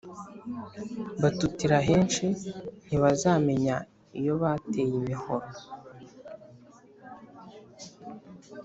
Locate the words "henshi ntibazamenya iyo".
1.87-4.33